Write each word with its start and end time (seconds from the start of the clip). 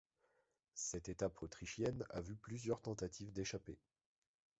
Cette 0.73 1.09
étape 1.09 1.43
autrichienne 1.43 2.07
a 2.09 2.21
vu 2.21 2.35
plusieurs 2.35 2.81
tentatives 2.81 3.33
d'échappée. 3.33 3.77